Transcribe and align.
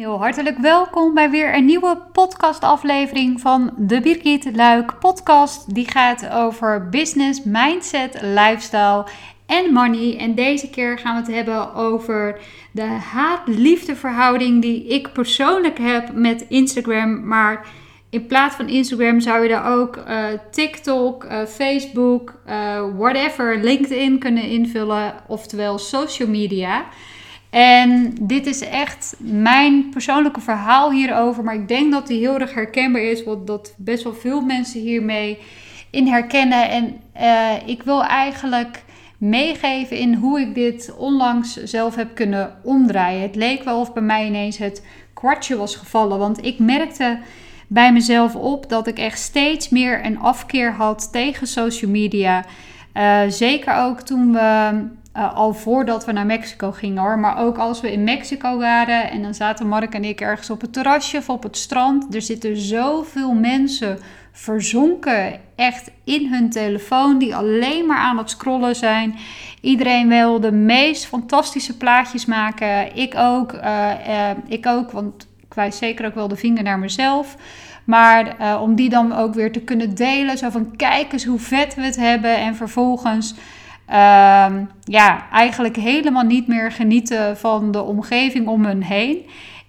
Heel 0.00 0.18
hartelijk 0.18 0.58
welkom 0.58 1.14
bij 1.14 1.30
weer 1.30 1.54
een 1.54 1.64
nieuwe 1.64 2.02
podcastaflevering 2.12 3.40
van 3.40 3.74
de 3.76 4.00
Birgit 4.00 4.56
Luik 4.56 4.98
podcast. 4.98 5.74
Die 5.74 5.90
gaat 5.90 6.30
over 6.30 6.88
business, 6.88 7.44
mindset, 7.44 8.18
lifestyle 8.22 9.06
en 9.46 9.72
money. 9.72 10.18
En 10.18 10.34
deze 10.34 10.70
keer 10.70 10.98
gaan 10.98 11.14
we 11.14 11.20
het 11.20 11.36
hebben 11.36 11.74
over 11.74 12.40
de 12.72 12.82
haat-liefde 12.82 13.96
verhouding 13.96 14.62
die 14.62 14.86
ik 14.86 15.12
persoonlijk 15.12 15.78
heb 15.78 16.12
met 16.14 16.46
Instagram. 16.48 17.26
Maar 17.26 17.66
in 18.10 18.26
plaats 18.26 18.56
van 18.56 18.68
Instagram 18.68 19.20
zou 19.20 19.42
je 19.42 19.48
daar 19.48 19.78
ook 19.78 19.96
uh, 19.96 20.24
TikTok, 20.50 21.24
uh, 21.24 21.44
Facebook, 21.44 22.40
uh, 22.48 22.84
whatever, 22.96 23.58
LinkedIn 23.62 24.18
kunnen 24.18 24.44
invullen. 24.44 25.14
Oftewel 25.26 25.78
social 25.78 26.28
media. 26.28 26.84
En 27.50 28.14
dit 28.20 28.46
is 28.46 28.60
echt 28.60 29.14
mijn 29.18 29.88
persoonlijke 29.90 30.40
verhaal 30.40 30.90
hierover. 30.90 31.44
Maar 31.44 31.54
ik 31.54 31.68
denk 31.68 31.92
dat 31.92 32.06
die 32.06 32.18
heel 32.18 32.38
erg 32.38 32.54
herkenbaar 32.54 33.02
is. 33.02 33.24
Want 33.24 33.46
dat 33.46 33.74
best 33.76 34.04
wel 34.04 34.14
veel 34.14 34.40
mensen 34.40 34.80
hiermee 34.80 35.38
in 35.90 36.06
herkennen. 36.06 36.70
En 36.70 37.00
uh, 37.20 37.68
ik 37.68 37.82
wil 37.82 38.04
eigenlijk 38.04 38.82
meegeven 39.18 39.96
in 39.96 40.14
hoe 40.14 40.40
ik 40.40 40.54
dit 40.54 40.94
onlangs 40.96 41.62
zelf 41.64 41.94
heb 41.94 42.14
kunnen 42.14 42.56
omdraaien. 42.62 43.22
Het 43.22 43.34
leek 43.34 43.62
wel 43.62 43.80
of 43.80 43.92
bij 43.92 44.02
mij 44.02 44.26
ineens 44.26 44.58
het 44.58 44.84
kwartje 45.14 45.56
was 45.56 45.76
gevallen. 45.76 46.18
Want 46.18 46.44
ik 46.44 46.58
merkte 46.58 47.18
bij 47.66 47.92
mezelf 47.92 48.34
op 48.34 48.68
dat 48.68 48.86
ik 48.86 48.98
echt 48.98 49.18
steeds 49.18 49.68
meer 49.68 50.04
een 50.04 50.18
afkeer 50.18 50.72
had 50.72 51.12
tegen 51.12 51.46
social 51.46 51.90
media. 51.90 52.44
Uh, 52.94 53.20
zeker 53.28 53.74
ook 53.74 54.00
toen 54.00 54.32
we 54.32 54.70
uh, 55.16 55.34
al 55.34 55.54
voordat 55.54 56.04
we 56.04 56.12
naar 56.12 56.26
Mexico 56.26 56.72
gingen 56.72 57.02
hoor. 57.02 57.18
Maar 57.18 57.38
ook 57.38 57.58
als 57.58 57.80
we 57.80 57.92
in 57.92 58.04
Mexico 58.04 58.58
waren 58.58 59.10
en 59.10 59.22
dan 59.22 59.34
zaten 59.34 59.68
Mark 59.68 59.94
en 59.94 60.04
ik 60.04 60.20
ergens 60.20 60.50
op 60.50 60.60
het 60.60 60.72
terrasje 60.72 61.16
of 61.16 61.28
op 61.28 61.42
het 61.42 61.56
strand. 61.56 62.14
Er 62.14 62.22
zitten 62.22 62.56
zoveel 62.56 63.32
mensen 63.32 63.98
verzonken 64.32 65.40
echt 65.56 65.90
in 66.04 66.32
hun 66.32 66.50
telefoon 66.50 67.18
die 67.18 67.36
alleen 67.36 67.86
maar 67.86 67.98
aan 67.98 68.18
het 68.18 68.30
scrollen 68.30 68.76
zijn. 68.76 69.14
Iedereen 69.60 70.08
wil 70.08 70.40
de 70.40 70.52
meest 70.52 71.06
fantastische 71.06 71.76
plaatjes 71.76 72.26
maken. 72.26 72.96
Ik 72.96 73.14
ook. 73.16 73.52
Uh, 73.52 73.90
uh, 74.08 74.30
ik 74.46 74.66
ook, 74.66 74.90
want 74.90 75.28
ik 75.40 75.54
wijs 75.54 75.76
zeker 75.76 76.06
ook 76.06 76.14
wel 76.14 76.28
de 76.28 76.36
vinger 76.36 76.62
naar 76.62 76.78
mezelf. 76.78 77.36
Maar 77.84 78.36
om 78.60 78.74
die 78.74 78.88
dan 78.88 79.12
ook 79.12 79.34
weer 79.34 79.52
te 79.52 79.60
kunnen 79.60 79.94
delen. 79.94 80.38
Zo 80.38 80.50
van 80.50 80.76
kijk 80.76 81.12
eens 81.12 81.24
hoe 81.24 81.38
vet 81.38 81.74
we 81.74 81.82
het 81.82 81.96
hebben. 81.96 82.36
En 82.36 82.56
vervolgens 82.56 83.34
um, 83.90 84.70
ja, 84.84 85.30
eigenlijk 85.30 85.76
helemaal 85.76 86.24
niet 86.24 86.46
meer 86.46 86.72
genieten 86.72 87.36
van 87.36 87.70
de 87.70 87.82
omgeving 87.82 88.48
om 88.48 88.64
hen 88.64 88.82
heen. 88.82 89.18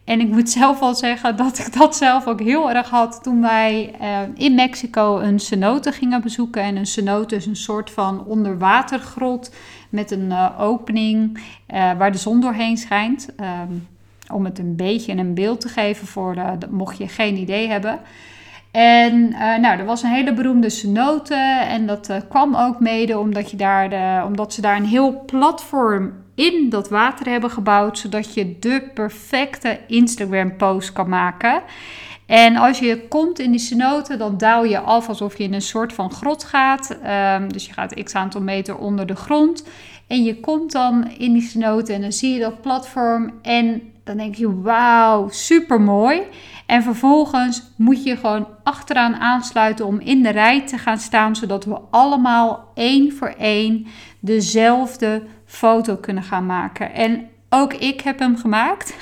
En 0.03 0.19
ik 0.19 0.27
moet 0.27 0.50
zelf 0.59 0.80
wel 0.80 0.95
zeggen 0.95 1.38
dat 1.38 1.59
ik 1.59 1.73
dat 1.73 1.95
zelf 1.95 2.27
ook 2.27 2.42
heel 2.42 2.72
erg 2.72 2.89
had 2.89 3.19
toen 3.23 3.42
wij 3.42 3.95
uh, 4.02 4.19
in 4.36 4.55
Mexico 4.55 5.19
een 5.19 5.39
cenote 5.39 5.92
gingen 5.92 6.22
bezoeken. 6.22 6.61
En 6.61 6.75
een 6.75 6.86
cenote 6.86 7.36
is 7.36 7.45
een 7.45 7.55
soort 7.55 7.92
van 7.92 8.25
onderwatergrot 8.25 9.53
met 9.89 10.11
een 10.11 10.30
uh, 10.30 10.49
opening 10.59 11.38
uh, 11.38 11.92
waar 11.97 12.11
de 12.11 12.17
zon 12.17 12.42
doorheen 12.42 12.77
schijnt. 12.77 13.30
Um, 13.39 13.88
om 14.31 14.45
het 14.45 14.59
een 14.59 14.75
beetje 14.75 15.14
een 15.14 15.33
beeld 15.33 15.61
te 15.61 15.69
geven 15.69 16.08
voor 16.08 16.36
de, 16.36 16.67
mocht 16.69 16.97
je 16.97 17.08
geen 17.08 17.38
idee 17.38 17.67
hebben. 17.67 17.99
En 18.72 19.14
uh, 19.14 19.58
nou, 19.58 19.80
er 19.80 19.86
was 19.86 20.03
een 20.03 20.09
hele 20.09 20.33
beroemde 20.33 20.69
cenote 20.69 21.36
en 21.67 21.86
dat 21.86 22.09
uh, 22.09 22.17
kwam 22.30 22.55
ook 22.55 22.80
mede 22.80 23.19
omdat, 23.19 23.52
je 23.52 23.58
daar 23.58 23.89
de, 23.89 24.22
omdat 24.25 24.53
ze 24.53 24.61
daar 24.61 24.75
een 24.75 24.86
heel 24.86 25.23
platform 25.25 26.14
in 26.36 26.69
dat 26.69 26.89
water 26.89 27.30
hebben 27.30 27.52
gebouwd, 27.52 27.97
zodat 27.97 28.33
je 28.33 28.59
de 28.59 28.89
perfecte 28.94 29.80
Instagram 29.88 30.58
post 30.58 30.94
kan 30.94 31.09
maken. 31.09 31.61
En 32.25 32.55
als 32.55 32.80
je 32.80 33.08
komt 33.08 33.39
in 33.39 33.52
die 33.52 33.59
cenote, 33.59 34.17
dan 34.17 34.38
daal 34.38 34.64
je 34.64 34.80
af 34.80 35.08
alsof 35.08 35.38
je 35.38 35.44
in 35.44 35.53
een 35.53 35.61
soort 35.61 35.94
van 35.94 36.11
grot 36.11 36.44
gaat. 36.44 36.97
Um, 37.39 37.53
dus 37.53 37.66
je 37.66 37.73
gaat 37.73 38.03
x 38.03 38.15
aantal 38.15 38.42
meter 38.42 38.77
onder 38.77 39.05
de 39.05 39.15
grond. 39.15 39.67
En 40.08 40.23
je 40.23 40.39
komt 40.39 40.71
dan 40.71 41.11
in 41.17 41.33
die 41.33 41.42
cenote 41.42 41.93
en 41.93 42.02
dan 42.02 42.11
zie 42.11 42.33
je 42.33 42.39
dat 42.39 42.61
platform. 42.61 43.33
En 43.42 43.81
dan 44.04 44.17
denk 44.17 44.36
je, 44.36 44.61
wauw, 44.61 45.30
super 45.30 45.81
mooi. 45.81 46.21
En 46.71 46.83
vervolgens 46.83 47.64
moet 47.76 48.04
je 48.04 48.17
gewoon 48.17 48.48
achteraan 48.64 49.15
aansluiten 49.15 49.86
om 49.86 49.99
in 49.99 50.23
de 50.23 50.30
rij 50.30 50.67
te 50.67 50.77
gaan 50.77 50.98
staan, 50.98 51.36
zodat 51.36 51.65
we 51.65 51.80
allemaal 51.89 52.71
één 52.73 53.14
voor 53.14 53.33
één 53.37 53.87
dezelfde 54.20 55.23
foto 55.45 55.95
kunnen 55.95 56.23
gaan 56.23 56.45
maken. 56.45 56.93
En 56.93 57.27
ook 57.49 57.73
ik 57.73 58.02
heb 58.02 58.20
hem 58.20 58.37
gemaakt. 58.37 58.95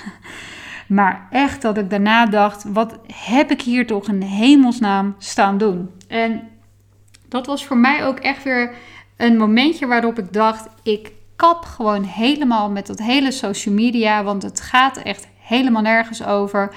Maar 0.87 1.27
echt 1.31 1.61
dat 1.61 1.77
ik 1.77 1.89
daarna 1.89 2.25
dacht: 2.25 2.63
wat 2.63 2.99
heb 3.13 3.51
ik 3.51 3.61
hier 3.61 3.87
toch 3.87 4.07
in 4.07 4.21
hemelsnaam 4.21 5.15
staan 5.17 5.57
doen? 5.57 5.89
En 6.07 6.47
dat 7.27 7.45
was 7.45 7.65
voor 7.65 7.77
mij 7.77 8.05
ook 8.05 8.19
echt 8.19 8.43
weer 8.43 8.73
een 9.17 9.37
momentje 9.37 9.87
waarop 9.87 10.19
ik 10.19 10.33
dacht: 10.33 10.67
ik 10.83 11.11
kap 11.35 11.65
gewoon 11.65 12.03
helemaal 12.03 12.69
met 12.69 12.87
dat 12.87 12.99
hele 12.99 13.31
social 13.31 13.75
media, 13.75 14.23
want 14.23 14.43
het 14.43 14.61
gaat 14.61 14.97
echt 14.97 15.27
helemaal 15.39 15.81
nergens 15.81 16.25
over. 16.25 16.73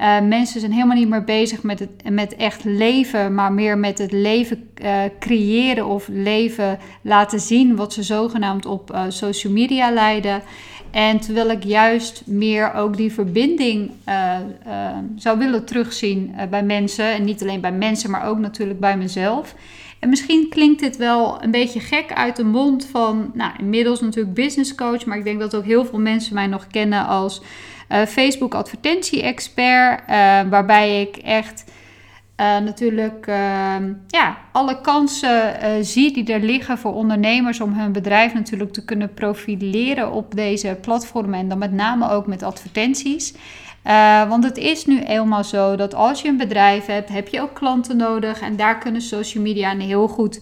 Uh, 0.00 0.20
mensen 0.20 0.60
zijn 0.60 0.72
helemaal 0.72 0.96
niet 0.96 1.08
meer 1.08 1.24
bezig 1.24 1.62
met, 1.62 1.78
het, 1.78 2.10
met 2.10 2.36
echt 2.36 2.64
leven, 2.64 3.34
maar 3.34 3.52
meer 3.52 3.78
met 3.78 3.98
het 3.98 4.12
leven 4.12 4.68
uh, 4.82 5.02
creëren 5.18 5.86
of 5.86 6.08
leven 6.08 6.78
laten 7.02 7.40
zien 7.40 7.76
wat 7.76 7.92
ze 7.92 8.02
zogenaamd 8.02 8.66
op 8.66 8.90
uh, 8.92 9.02
social 9.08 9.52
media 9.52 9.90
leiden. 9.90 10.42
En 10.90 11.20
terwijl 11.20 11.50
ik 11.50 11.64
juist 11.64 12.22
meer 12.26 12.74
ook 12.74 12.96
die 12.96 13.12
verbinding 13.12 13.90
zou 15.16 15.38
willen 15.38 15.64
terugzien 15.64 16.34
bij 16.50 16.62
mensen. 16.62 17.12
En 17.12 17.24
niet 17.24 17.42
alleen 17.42 17.60
bij 17.60 17.72
mensen, 17.72 18.10
maar 18.10 18.26
ook 18.26 18.38
natuurlijk 18.38 18.80
bij 18.80 18.96
mezelf. 18.96 19.54
En 20.04 20.10
misschien 20.10 20.48
klinkt 20.48 20.80
dit 20.80 20.96
wel 20.96 21.42
een 21.42 21.50
beetje 21.50 21.80
gek 21.80 22.12
uit 22.12 22.36
de 22.36 22.44
mond 22.44 22.86
van, 22.86 23.30
nou, 23.34 23.52
inmiddels 23.58 24.00
natuurlijk 24.00 24.34
business 24.34 24.74
coach, 24.74 25.04
maar 25.04 25.18
ik 25.18 25.24
denk 25.24 25.40
dat 25.40 25.56
ook 25.56 25.64
heel 25.64 25.84
veel 25.84 25.98
mensen 25.98 26.34
mij 26.34 26.46
nog 26.46 26.66
kennen 26.66 27.06
als 27.06 27.42
uh, 27.88 28.02
Facebook 28.02 28.54
advertentie-expert, 28.54 30.00
uh, 30.00 30.06
waarbij 30.50 31.00
ik 31.00 31.16
echt 31.16 31.64
uh, 32.40 32.58
natuurlijk 32.58 33.26
ja, 34.06 34.36
alle 34.52 34.80
kansen 34.80 35.54
zie 35.84 36.12
die 36.12 36.32
er 36.32 36.40
liggen 36.40 36.78
voor 36.78 36.94
ondernemers 36.94 37.60
om 37.60 37.72
hun 37.72 37.92
bedrijf 37.92 38.34
natuurlijk 38.34 38.72
te 38.72 38.84
kunnen 38.84 39.14
profileren 39.14 40.12
op 40.12 40.34
deze 40.34 40.78
platformen 40.80 41.38
en 41.38 41.48
dan 41.48 41.58
met 41.58 41.72
name 41.72 42.10
ook 42.10 42.26
met 42.26 42.42
advertenties. 42.42 43.34
Uh, 43.86 44.28
want 44.28 44.44
het 44.44 44.56
is 44.56 44.86
nu 44.86 45.02
eenmaal 45.02 45.44
zo 45.44 45.76
dat 45.76 45.94
als 45.94 46.22
je 46.22 46.28
een 46.28 46.36
bedrijf 46.36 46.86
hebt, 46.86 47.08
heb 47.08 47.28
je 47.28 47.40
ook 47.40 47.54
klanten 47.54 47.96
nodig. 47.96 48.40
En 48.40 48.56
daar 48.56 48.78
kunnen 48.78 49.02
social 49.02 49.42
media 49.42 49.70
een 49.70 49.80
heel 49.80 50.08
goed 50.08 50.40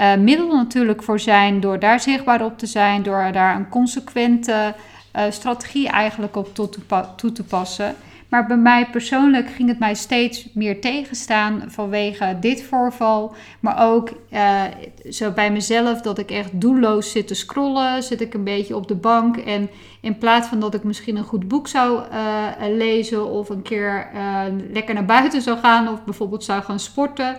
uh, 0.00 0.14
middel 0.14 0.56
natuurlijk 0.56 1.02
voor 1.02 1.20
zijn. 1.20 1.60
Door 1.60 1.78
daar 1.78 2.00
zichtbaar 2.00 2.44
op 2.44 2.58
te 2.58 2.66
zijn, 2.66 3.02
door 3.02 3.32
daar 3.32 3.56
een 3.56 3.68
consequente 3.68 4.74
uh, 5.16 5.22
strategie 5.30 5.88
eigenlijk 5.88 6.36
op 6.36 6.54
toe 6.54 6.68
te, 6.68 6.80
toe 7.16 7.32
te 7.32 7.44
passen. 7.44 7.94
Maar 8.30 8.46
bij 8.46 8.56
mij 8.56 8.86
persoonlijk 8.90 9.50
ging 9.50 9.68
het 9.68 9.78
mij 9.78 9.94
steeds 9.94 10.48
meer 10.54 10.80
tegenstaan 10.80 11.62
vanwege 11.66 12.36
dit 12.40 12.62
voorval. 12.62 13.34
Maar 13.60 13.92
ook 13.92 14.10
uh, 14.32 14.62
zo 15.10 15.30
bij 15.30 15.52
mezelf 15.52 16.00
dat 16.00 16.18
ik 16.18 16.30
echt 16.30 16.60
doelloos 16.60 17.10
zit 17.10 17.26
te 17.26 17.34
scrollen. 17.34 18.02
Zit 18.02 18.20
ik 18.20 18.34
een 18.34 18.44
beetje 18.44 18.76
op 18.76 18.88
de 18.88 18.94
bank. 18.94 19.36
En 19.36 19.70
in 20.00 20.18
plaats 20.18 20.48
van 20.48 20.60
dat 20.60 20.74
ik 20.74 20.84
misschien 20.84 21.16
een 21.16 21.24
goed 21.24 21.48
boek 21.48 21.68
zou 21.68 22.02
uh, 22.12 22.46
lezen 22.76 23.26
of 23.26 23.48
een 23.48 23.62
keer 23.62 24.10
uh, 24.14 24.42
lekker 24.72 24.94
naar 24.94 25.04
buiten 25.04 25.42
zou 25.42 25.58
gaan 25.58 25.88
of 25.88 26.04
bijvoorbeeld 26.04 26.44
zou 26.44 26.62
gaan 26.62 26.80
sporten. 26.80 27.36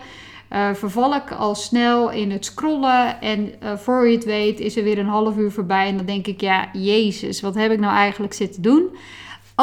Uh, 0.54 0.74
verval 0.74 1.16
ik 1.16 1.32
al 1.32 1.56
snel 1.56 2.10
in 2.10 2.32
het 2.32 2.46
scrollen. 2.46 3.22
En 3.22 3.54
voor 3.78 4.08
je 4.08 4.16
het 4.16 4.26
weet 4.26 4.60
is 4.60 4.78
er 4.78 4.84
weer 4.84 4.98
een 4.98 5.08
half 5.08 5.38
uur 5.38 5.52
voorbij. 5.52 5.88
En 5.88 5.98
dan 5.98 6.06
denk 6.06 6.28
ik, 6.28 6.42
ja, 6.42 6.70
Jezus, 6.74 7.42
wat 7.42 7.56
heb 7.56 7.72
ik 7.72 7.80
nou 7.80 7.96
eigenlijk 7.96 8.34
zitten 8.34 8.62
doen? 8.62 8.90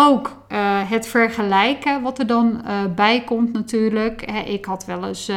Ook 0.01 0.37
uh, 0.53 0.91
het 0.91 1.07
vergelijken, 1.07 2.03
wat 2.03 2.19
er 2.19 2.27
dan 2.27 2.63
bij 2.97 3.25
komt 3.25 3.53
natuurlijk. 3.53 4.23
Ik 4.47 4.65
had 4.65 4.85
wel 4.85 5.07
eens 5.07 5.31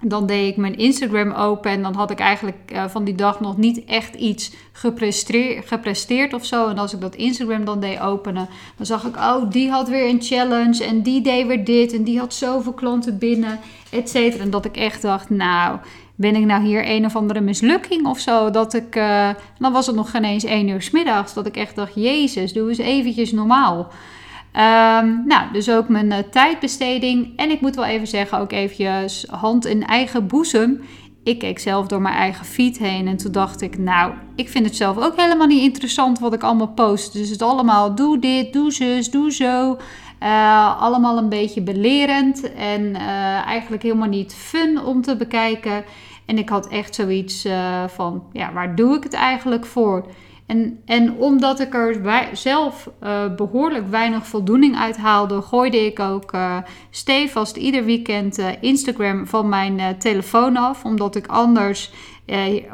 dan 0.00 0.26
deed 0.26 0.48
ik 0.48 0.56
mijn 0.56 0.76
Instagram 0.76 1.32
open 1.32 1.70
en 1.70 1.82
dan 1.82 1.94
had 1.94 2.10
ik 2.10 2.18
eigenlijk 2.18 2.70
uh, 2.72 2.88
van 2.88 3.04
die 3.04 3.14
dag 3.14 3.40
nog 3.40 3.56
niet 3.56 3.84
echt 3.84 4.14
iets 4.14 4.52
gepresteerd, 4.72 5.66
gepresteerd 5.66 6.34
of 6.34 6.44
zo. 6.44 6.68
En 6.68 6.78
als 6.78 6.92
ik 6.92 7.00
dat 7.00 7.14
Instagram 7.14 7.64
dan 7.64 7.80
deed 7.80 8.00
openen, 8.00 8.48
dan 8.76 8.86
zag 8.86 9.04
ik, 9.04 9.16
oh, 9.16 9.50
die 9.50 9.70
had 9.70 9.88
weer 9.88 10.08
een 10.08 10.22
challenge 10.22 10.84
en 10.84 11.02
die 11.02 11.20
deed 11.20 11.46
weer 11.46 11.64
dit 11.64 11.92
en 11.92 12.02
die 12.02 12.18
had 12.18 12.34
zoveel 12.34 12.72
klanten 12.72 13.18
binnen, 13.18 13.60
et 13.90 14.08
cetera. 14.08 14.42
En 14.42 14.50
dat 14.50 14.64
ik 14.64 14.76
echt 14.76 15.02
dacht, 15.02 15.30
nou, 15.30 15.78
ben 16.20 16.36
ik 16.36 16.44
nou 16.44 16.64
hier 16.64 16.90
een 16.90 17.04
of 17.04 17.16
andere 17.16 17.40
mislukking 17.40 18.06
of 18.06 18.18
zo? 18.18 18.50
Dat 18.50 18.74
ik, 18.74 18.96
uh, 18.96 19.28
dan 19.58 19.72
was 19.72 19.86
het 19.86 19.96
nog 19.96 20.10
geen 20.10 20.24
eens 20.24 20.44
één 20.44 20.68
uur 20.68 20.88
middags, 20.92 21.34
dat 21.34 21.46
ik 21.46 21.56
echt 21.56 21.76
dacht, 21.76 21.92
jezus, 21.94 22.52
doe 22.52 22.68
eens 22.68 22.78
eventjes 22.78 23.32
normaal. 23.32 23.78
Um, 23.78 25.26
nou, 25.26 25.52
dus 25.52 25.70
ook 25.70 25.88
mijn 25.88 26.06
uh, 26.06 26.18
tijdbesteding. 26.30 27.32
En 27.36 27.50
ik 27.50 27.60
moet 27.60 27.74
wel 27.74 27.84
even 27.84 28.06
zeggen, 28.06 28.38
ook 28.38 28.52
eventjes 28.52 29.26
hand 29.30 29.66
in 29.66 29.86
eigen 29.86 30.26
boezem. 30.26 30.80
ik 31.28 31.38
keek 31.38 31.58
zelf 31.58 31.86
door 31.86 32.00
mijn 32.00 32.14
eigen 32.14 32.44
feed 32.44 32.78
heen 32.78 33.06
en 33.06 33.16
toen 33.16 33.32
dacht 33.32 33.60
ik, 33.60 33.78
nou, 33.78 34.12
ik 34.34 34.48
vind 34.48 34.64
het 34.64 34.76
zelf 34.76 34.96
ook 34.98 35.16
helemaal 35.16 35.46
niet 35.46 35.62
interessant 35.62 36.18
wat 36.18 36.34
ik 36.34 36.42
allemaal 36.42 36.72
post. 36.72 37.12
Dus 37.12 37.30
het 37.30 37.42
allemaal 37.42 37.94
doe 37.94 38.18
dit, 38.18 38.52
doe 38.52 38.72
zus, 38.72 39.10
doe 39.10 39.32
zo. 39.32 39.78
Uh, 40.22 40.82
allemaal 40.82 41.18
een 41.18 41.28
beetje 41.28 41.60
belerend 41.60 42.54
en 42.54 42.96
eigenlijk 43.44 43.82
helemaal 43.82 44.08
niet 44.08 44.34
fun 44.34 44.84
om 44.84 45.02
te 45.02 45.16
bekijken. 45.16 45.84
En 46.28 46.38
ik 46.38 46.48
had 46.48 46.68
echt 46.68 46.94
zoiets 46.94 47.46
uh, 47.46 47.84
van, 47.86 48.24
ja, 48.32 48.52
waar 48.52 48.74
doe 48.74 48.96
ik 48.96 49.02
het 49.02 49.12
eigenlijk 49.12 49.66
voor? 49.66 50.06
En, 50.46 50.82
en 50.84 51.12
omdat 51.12 51.60
ik 51.60 51.74
er 51.74 52.00
zelf 52.32 52.90
uh, 53.02 53.34
behoorlijk 53.34 53.90
weinig 53.90 54.26
voldoening 54.26 54.76
uit 54.76 54.96
haalde, 54.96 55.42
gooide 55.42 55.86
ik 55.86 56.00
ook 56.00 56.32
uh, 56.32 56.56
stevast 56.90 57.56
ieder 57.56 57.84
weekend 57.84 58.38
Instagram 58.60 59.26
van 59.26 59.48
mijn 59.48 59.98
telefoon 59.98 60.56
af. 60.56 60.84
Omdat 60.84 61.16
ik 61.16 61.26
anders 61.26 61.92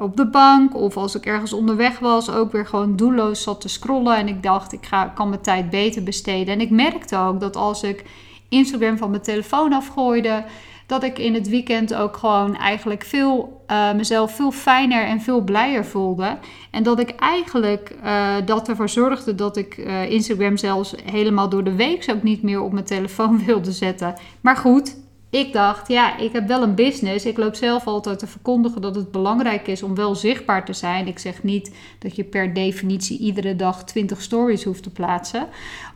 op 0.01 0.17
de 0.17 0.27
bank 0.27 0.75
of 0.75 0.97
als 0.97 1.15
ik 1.15 1.27
ergens 1.27 1.53
onderweg 1.53 1.99
was, 1.99 2.31
ook 2.31 2.53
weer 2.53 2.67
gewoon 2.67 2.97
doelloos 2.97 3.43
zat 3.43 3.61
te 3.61 3.69
scrollen. 3.69 4.17
En 4.17 4.29
ik 4.29 4.43
dacht, 4.43 4.73
ik 4.73 4.87
ga, 4.87 5.05
kan 5.05 5.29
mijn 5.29 5.41
tijd 5.41 5.71
beter 5.71 6.03
besteden. 6.03 6.55
En 6.55 6.61
ik 6.61 6.71
merkte 6.71 7.17
ook 7.17 7.41
dat 7.41 7.56
als 7.56 7.83
ik 7.83 8.05
Instagram 8.49 8.97
van 8.97 9.11
mijn 9.11 9.23
telefoon 9.23 9.73
afgooide 9.73 10.45
dat 10.87 11.03
ik 11.03 11.19
in 11.19 11.35
het 11.35 11.49
weekend 11.49 11.95
ook 11.95 12.17
gewoon 12.17 12.57
eigenlijk 12.57 13.05
veel, 13.05 13.63
uh, 13.71 13.93
mezelf 13.93 14.35
veel 14.35 14.51
fijner 14.51 15.05
en 15.05 15.21
veel 15.21 15.41
blijer 15.41 15.85
voelde. 15.85 16.39
En 16.71 16.83
dat 16.83 17.01
ik 17.01 17.11
eigenlijk 17.11 17.95
uh, 18.05 18.35
dat 18.45 18.69
ervoor 18.69 18.89
zorgde 18.89 19.35
dat 19.35 19.57
ik 19.57 19.77
uh, 19.77 20.11
Instagram 20.11 20.57
zelfs 20.57 20.95
helemaal 21.05 21.49
door 21.49 21.65
de 21.65 21.75
week 21.75 22.07
ook 22.11 22.23
niet 22.23 22.43
meer 22.43 22.61
op 22.61 22.73
mijn 22.73 22.85
telefoon 22.85 23.43
wilde 23.47 23.73
zetten. 23.73 24.15
Maar 24.41 24.57
goed, 24.57 24.97
ik 25.31 25.53
dacht, 25.53 25.89
ja, 25.89 26.17
ik 26.17 26.33
heb 26.33 26.49
wel 26.49 26.63
een 26.63 26.75
business. 26.75 27.25
Ik 27.25 27.37
loop 27.37 27.55
zelf 27.55 27.87
altijd 27.87 28.19
te 28.19 28.27
verkondigen 28.27 28.81
dat 28.81 28.95
het 28.95 29.11
belangrijk 29.11 29.67
is 29.67 29.83
om 29.83 29.95
wel 29.95 30.15
zichtbaar 30.15 30.65
te 30.65 30.73
zijn. 30.73 31.07
Ik 31.07 31.19
zeg 31.19 31.43
niet 31.43 31.75
dat 31.99 32.17
je 32.17 32.25
per 32.25 32.55
definitie 32.55 33.19
iedere 33.19 33.57
dag 33.57 33.85
20 33.85 34.23
stories 34.23 34.65
hoeft 34.65 34.83
te 34.83 34.91
plaatsen 34.91 35.47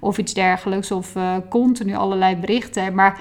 of 0.00 0.18
iets 0.18 0.34
dergelijks 0.34 0.90
of 0.90 1.12
continu 1.48 1.94
allerlei 1.94 2.36
berichten. 2.36 2.94
Maar 2.94 3.20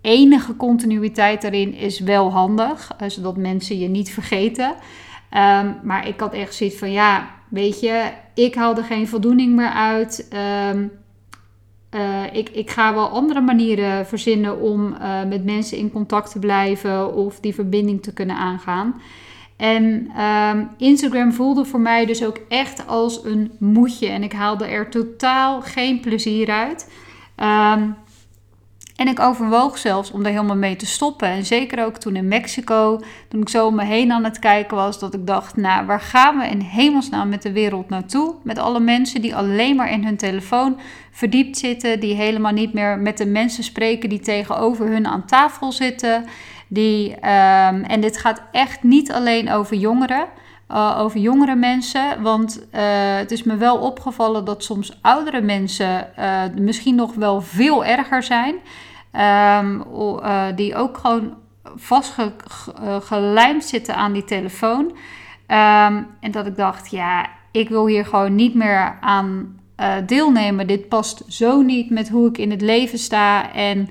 enige 0.00 0.56
continuïteit 0.56 1.42
daarin 1.42 1.74
is 1.74 2.00
wel 2.00 2.32
handig, 2.32 2.94
eh, 2.98 3.08
zodat 3.08 3.36
mensen 3.36 3.78
je 3.78 3.88
niet 3.88 4.10
vergeten. 4.10 4.74
Um, 5.34 5.76
maar 5.82 6.08
ik 6.08 6.20
had 6.20 6.32
echt 6.32 6.54
zoiets 6.54 6.76
van, 6.76 6.92
ja, 6.92 7.30
weet 7.48 7.80
je, 7.80 8.10
ik 8.34 8.54
haal 8.54 8.76
er 8.76 8.84
geen 8.84 9.08
voldoening 9.08 9.56
meer 9.56 9.70
uit. 9.70 10.28
Um, 10.72 10.90
uh, 11.94 12.22
ik, 12.32 12.48
ik 12.48 12.70
ga 12.70 12.94
wel 12.94 13.08
andere 13.08 13.40
manieren 13.40 14.06
verzinnen 14.06 14.60
om 14.60 14.92
uh, 14.92 15.24
met 15.24 15.44
mensen 15.44 15.78
in 15.78 15.92
contact 15.92 16.32
te 16.32 16.38
blijven 16.38 17.14
of 17.14 17.40
die 17.40 17.54
verbinding 17.54 18.02
te 18.02 18.12
kunnen 18.12 18.36
aangaan. 18.36 19.00
En 19.56 20.10
um, 20.22 20.68
Instagram 20.76 21.32
voelde 21.32 21.64
voor 21.64 21.80
mij 21.80 22.06
dus 22.06 22.24
ook 22.24 22.40
echt 22.48 22.86
als 22.86 23.24
een 23.24 23.52
moedje 23.58 24.08
en 24.08 24.22
ik 24.22 24.32
haalde 24.32 24.66
er 24.66 24.90
totaal 24.90 25.60
geen 25.60 26.00
plezier 26.00 26.50
uit. 26.50 26.90
En 28.98 29.08
ik 29.08 29.20
overwoog 29.20 29.78
zelfs 29.78 30.10
om 30.10 30.22
daar 30.22 30.32
helemaal 30.32 30.56
mee 30.56 30.76
te 30.76 30.86
stoppen. 30.86 31.28
En 31.28 31.44
zeker 31.44 31.84
ook 31.84 31.96
toen 31.96 32.16
in 32.16 32.28
Mexico, 32.28 33.00
toen 33.28 33.40
ik 33.40 33.48
zo 33.48 33.66
om 33.66 33.74
me 33.74 33.84
heen 33.84 34.12
aan 34.12 34.24
het 34.24 34.38
kijken 34.38 34.76
was, 34.76 34.98
dat 34.98 35.14
ik 35.14 35.26
dacht, 35.26 35.56
nou, 35.56 35.86
waar 35.86 36.00
gaan 36.00 36.38
we 36.38 36.46
in 36.46 36.60
hemelsnaam 36.60 37.28
met 37.28 37.42
de 37.42 37.52
wereld 37.52 37.88
naartoe? 37.88 38.34
Met 38.42 38.58
alle 38.58 38.80
mensen 38.80 39.20
die 39.20 39.36
alleen 39.36 39.76
maar 39.76 39.90
in 39.90 40.04
hun 40.04 40.16
telefoon 40.16 40.78
verdiept 41.10 41.58
zitten, 41.58 42.00
die 42.00 42.14
helemaal 42.14 42.52
niet 42.52 42.72
meer 42.72 42.98
met 42.98 43.18
de 43.18 43.26
mensen 43.26 43.64
spreken 43.64 44.08
die 44.08 44.20
tegenover 44.20 44.86
hun 44.86 45.06
aan 45.06 45.26
tafel 45.26 45.72
zitten. 45.72 46.24
Die, 46.68 47.10
um, 47.12 47.82
en 47.82 48.00
dit 48.00 48.18
gaat 48.18 48.42
echt 48.52 48.82
niet 48.82 49.12
alleen 49.12 49.50
over 49.50 49.76
jongeren. 49.76 50.26
Uh, 50.70 50.98
over 51.00 51.20
jongere 51.20 51.54
mensen. 51.54 52.22
Want 52.22 52.66
uh, 52.74 52.80
het 53.16 53.30
is 53.30 53.42
me 53.42 53.56
wel 53.56 53.76
opgevallen 53.76 54.44
dat 54.44 54.64
soms 54.64 54.98
oudere 55.02 55.40
mensen 55.40 56.08
uh, 56.18 56.42
misschien 56.60 56.94
nog 56.94 57.14
wel 57.14 57.40
veel 57.40 57.84
erger 57.84 58.22
zijn. 58.22 58.54
Um, 59.12 59.84
die 60.54 60.74
ook 60.74 60.98
gewoon 60.98 61.34
vastgelijmd 61.76 63.64
zitten 63.64 63.96
aan 63.96 64.12
die 64.12 64.24
telefoon. 64.24 64.84
Um, 64.84 66.06
en 66.20 66.30
dat 66.30 66.46
ik 66.46 66.56
dacht, 66.56 66.90
ja, 66.90 67.26
ik 67.50 67.68
wil 67.68 67.86
hier 67.86 68.06
gewoon 68.06 68.34
niet 68.34 68.54
meer 68.54 68.98
aan 69.00 69.58
uh, 69.80 69.94
deelnemen. 70.06 70.66
Dit 70.66 70.88
past 70.88 71.22
zo 71.28 71.60
niet 71.60 71.90
met 71.90 72.08
hoe 72.08 72.28
ik 72.28 72.38
in 72.38 72.50
het 72.50 72.60
leven 72.60 72.98
sta 72.98 73.52
en 73.52 73.88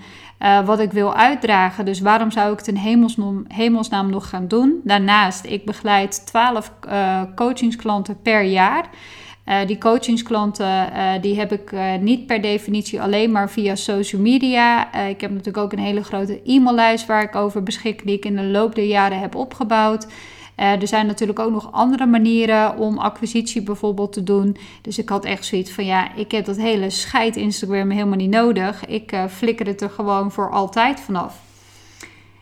wat 0.65 0.79
ik 0.79 0.91
wil 0.91 1.15
uitdragen. 1.15 1.85
Dus 1.85 1.99
waarom 1.99 2.31
zou 2.31 2.51
ik 2.51 2.57
het 2.57 2.67
in 2.67 2.75
hemelsnaam, 2.75 3.45
hemelsnaam 3.47 4.09
nog 4.09 4.29
gaan 4.29 4.47
doen? 4.47 4.81
Daarnaast, 4.83 5.45
ik 5.45 5.65
begeleid 5.65 6.25
12 6.25 6.71
uh, 6.87 7.21
coachingsklanten 7.35 8.21
per 8.21 8.41
jaar. 8.43 8.89
Uh, 9.47 9.65
die 9.65 9.77
coachingsklanten 9.77 10.89
uh, 10.93 11.11
die 11.21 11.39
heb 11.39 11.51
ik 11.51 11.71
uh, 11.71 11.95
niet 11.95 12.25
per 12.25 12.41
definitie 12.41 13.01
alleen 13.01 13.31
maar 13.31 13.49
via 13.49 13.75
social 13.75 14.21
media. 14.21 14.93
ik 15.07 15.21
heb 15.21 15.29
natuurlijk 15.29 15.57
ook 15.57 15.71
een 15.71 15.79
hele 15.79 16.03
grote 16.03 16.41
e-maillijst 16.45 17.05
waar 17.05 17.23
ik 17.23 17.35
over 17.35 17.63
beschik, 17.63 18.05
die 18.05 18.15
ik 18.15 18.25
in 18.25 18.35
de 18.35 18.43
loop 18.43 18.75
der 18.75 18.85
jaren 18.85 19.19
heb 19.19 19.35
opgebouwd. 19.35 20.07
er 20.55 20.87
zijn 20.87 21.05
natuurlijk 21.05 21.39
ook 21.39 21.51
nog 21.51 21.71
andere 21.71 22.05
manieren 22.05 22.77
om 22.77 22.97
acquisitie 22.97 23.61
bijvoorbeeld 23.61 24.13
te 24.13 24.23
doen. 24.23 24.57
Dus 24.81 24.97
ik 24.97 25.09
had 25.09 25.25
echt 25.25 25.45
zoiets 25.45 25.71
van 25.71 25.85
ja, 25.85 26.15
ik 26.15 26.31
heb 26.31 26.45
dat 26.45 26.57
hele 26.57 26.89
scheid 26.89 27.35
Instagram 27.35 27.89
helemaal 27.89 28.17
niet 28.17 28.29
nodig. 28.29 28.85
Ik 28.85 29.15
flikker 29.29 29.65
het 29.65 29.81
er 29.81 29.89
gewoon 29.89 30.31
voor 30.31 30.51
altijd 30.51 30.99
vanaf. 30.99 31.39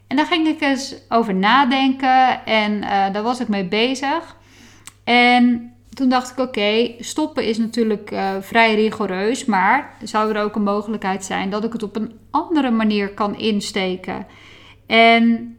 En 0.07 0.15
daar 0.15 0.25
ging 0.25 0.47
ik 0.47 0.61
eens 0.61 0.95
over 1.09 1.35
nadenken 1.35 2.45
en 2.45 2.81
daar 3.11 3.23
was 3.23 3.39
ik 3.39 3.47
mee 3.47 3.65
bezig. 3.65 4.37
En 5.03 5.74
toen 5.95 6.09
dacht 6.09 6.31
ik, 6.31 6.39
oké, 6.39 6.91
stoppen 6.99 7.45
is 7.45 7.57
natuurlijk 7.57 8.11
uh, 8.11 8.29
vrij 8.39 8.75
rigoureus, 8.75 9.45
maar 9.45 9.97
zou 10.03 10.33
er 10.33 10.43
ook 10.43 10.55
een 10.55 10.63
mogelijkheid 10.63 11.25
zijn 11.25 11.49
dat 11.49 11.63
ik 11.63 11.73
het 11.73 11.83
op 11.83 11.95
een 11.95 12.19
andere 12.31 12.71
manier 12.71 13.13
kan 13.13 13.37
insteken? 13.37 14.27
En 14.85 15.57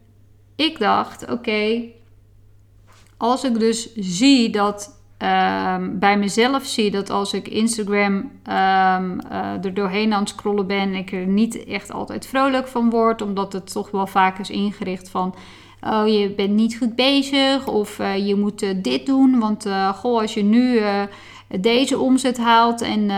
ik 0.56 0.78
dacht, 0.78 1.30
oké, 1.30 1.82
als 3.16 3.44
ik 3.44 3.58
dus 3.58 3.94
zie 3.94 4.50
dat 4.50 5.00
uh, 5.22 5.76
bij 5.92 6.18
mezelf 6.18 6.64
zie 6.64 6.90
dat 6.90 7.10
als 7.10 7.32
ik 7.32 7.48
Instagram 7.48 8.14
um, 8.14 8.30
uh, 8.44 9.64
er 9.64 9.74
doorheen 9.74 10.12
aan 10.12 10.20
het 10.20 10.28
scrollen 10.28 10.66
ben, 10.66 10.94
ik 10.94 11.12
er 11.12 11.26
niet 11.26 11.64
echt 11.64 11.92
altijd 11.92 12.26
vrolijk 12.26 12.68
van 12.68 12.90
word, 12.90 13.22
omdat 13.22 13.52
het 13.52 13.72
toch 13.72 13.90
wel 13.90 14.06
vaak 14.06 14.38
is 14.38 14.50
ingericht 14.50 15.08
van 15.08 15.34
oh, 15.90 16.08
je 16.08 16.32
bent 16.36 16.52
niet 16.52 16.76
goed 16.76 16.94
bezig 16.94 17.68
of 17.68 17.98
uh, 17.98 18.26
je 18.26 18.34
moet 18.34 18.62
uh, 18.62 18.70
dit 18.76 19.06
doen. 19.06 19.38
Want 19.38 19.66
uh, 19.66 19.88
goh, 19.88 20.20
als 20.20 20.34
je 20.34 20.42
nu 20.42 20.80
deze 21.60 21.98
omzet 21.98 22.38
haalt 22.38 22.80
en 22.80 23.10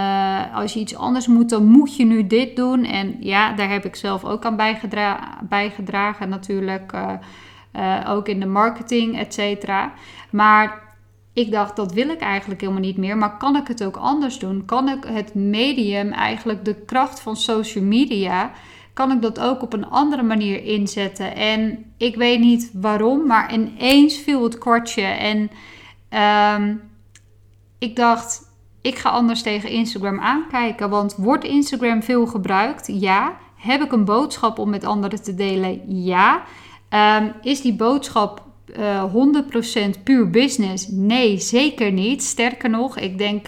als 0.54 0.72
je 0.72 0.80
iets 0.80 0.96
anders 0.96 1.26
moet, 1.26 1.50
dan 1.50 1.64
moet 1.64 1.96
je 1.96 2.04
nu 2.04 2.26
dit 2.26 2.56
doen. 2.56 2.84
En 2.84 3.16
ja, 3.20 3.52
daar 3.52 3.70
heb 3.70 3.84
ik 3.84 3.96
zelf 3.96 4.24
ook 4.24 4.44
aan 4.44 4.56
bijgedra 4.56 5.38
bijgedragen 5.48 6.28
natuurlijk. 6.28 6.92
ook 8.06 8.28
in 8.28 8.40
de 8.40 8.46
marketing, 8.46 9.18
et 9.18 9.34
cetera. 9.34 9.92
Maar 10.30 10.82
ik 11.32 11.50
dacht, 11.50 11.76
dat 11.76 11.92
wil 11.92 12.08
ik 12.08 12.20
eigenlijk 12.20 12.60
helemaal 12.60 12.82
niet 12.82 12.96
meer. 12.96 13.16
Maar 13.16 13.36
kan 13.36 13.56
ik 13.56 13.68
het 13.68 13.84
ook 13.84 13.96
anders 13.96 14.38
doen? 14.38 14.64
Kan 14.64 14.88
ik 14.88 15.04
het 15.06 15.34
medium, 15.34 16.12
eigenlijk 16.12 16.64
de 16.64 16.74
kracht 16.74 17.20
van 17.20 17.36
social 17.36 17.84
media 17.84 18.50
kan 18.98 19.12
ik 19.12 19.22
dat 19.22 19.40
ook 19.40 19.62
op 19.62 19.72
een 19.72 19.88
andere 19.88 20.22
manier 20.22 20.64
inzetten. 20.64 21.36
En 21.36 21.84
ik 21.96 22.16
weet 22.16 22.40
niet 22.40 22.70
waarom, 22.72 23.26
maar 23.26 23.52
ineens 23.52 24.18
viel 24.18 24.42
het 24.42 24.58
kwartje. 24.58 25.02
En 25.02 25.50
um, 26.60 26.80
ik 27.78 27.96
dacht, 27.96 28.42
ik 28.80 28.98
ga 28.98 29.10
anders 29.10 29.42
tegen 29.42 29.70
Instagram 29.70 30.20
aankijken. 30.20 30.90
Want 30.90 31.14
wordt 31.14 31.44
Instagram 31.44 32.02
veel 32.02 32.26
gebruikt? 32.26 32.86
Ja. 33.00 33.36
Heb 33.56 33.82
ik 33.82 33.92
een 33.92 34.04
boodschap 34.04 34.58
om 34.58 34.70
met 34.70 34.84
anderen 34.84 35.22
te 35.22 35.34
delen? 35.34 36.02
Ja. 36.04 36.42
Um, 37.20 37.32
is 37.42 37.60
die 37.60 37.74
boodschap 37.74 38.42
uh, 38.78 38.96
eh, 38.96 39.14
100% 39.98 40.02
puur 40.04 40.30
business? 40.30 40.88
Nee, 40.88 41.38
zeker 41.38 41.92
niet. 41.92 42.22
Sterker 42.22 42.70
nog, 42.70 42.98
ik 42.98 43.18
denk 43.18 43.46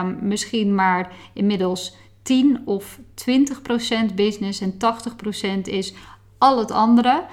um, 0.00 0.18
misschien 0.20 0.74
maar 0.74 1.12
inmiddels 1.32 1.96
10 2.26 2.62
of 2.64 2.98
20% 4.10 4.14
business 4.14 4.60
en 4.60 4.74
80% 5.58 5.60
is 5.62 5.94
al 6.38 6.58
het 6.58 6.70
andere. 6.70 7.24